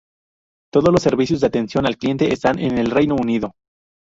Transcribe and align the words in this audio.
Todos 0.73 0.91
los 0.91 1.03
servicios 1.03 1.41
de 1.41 1.45
atención 1.45 1.85
al 1.85 1.95
cliente 1.97 2.33
están 2.33 2.57
en 2.57 2.79
el 2.79 2.89
Reino 2.89 3.13
Unido. 3.13 3.53